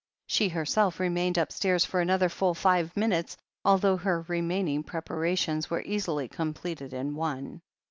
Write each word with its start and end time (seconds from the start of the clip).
She 0.25 0.49
herself 0.49 0.99
remained 0.99 1.37
upstairs 1.37 1.85
for 1.85 2.01
another 2.01 2.27
full 2.27 2.55
five 2.55 2.97
minutes, 2.97 3.37
although 3.63 3.97
her 3.97 4.23
remaining 4.27 4.81
preparations 4.81 5.69
were 5.69 5.83
easily 5.83 6.27
completed 6.27 6.91
in 6.91 7.13
one. 7.13 7.61